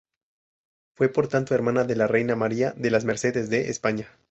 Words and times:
Fue, 0.95 1.09
por 1.09 1.27
tanto, 1.27 1.53
hermana 1.53 1.83
de 1.83 1.95
la 1.95 2.07
reina 2.07 2.35
María 2.35 2.71
de 2.75 2.89
las 2.89 3.05
Mercedes 3.05 3.51
de 3.51 3.69
España. 3.69 4.07